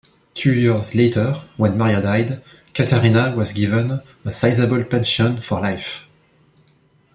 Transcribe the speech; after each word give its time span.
Two 0.33 0.51
years 0.59 0.95
later, 0.95 1.35
when 1.57 1.77
Maria 1.77 2.01
died, 2.01 2.41
Catharina 2.73 3.35
was 3.35 3.53
given 3.53 4.01
a 4.25 4.31
sizeable 4.31 4.83
pension 4.83 5.39
for 5.39 5.61
life. 5.61 6.09